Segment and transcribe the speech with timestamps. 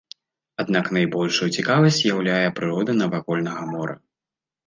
[0.61, 3.95] Аднак найбольшую цікавасць уяўляе прырода навакольнага мора.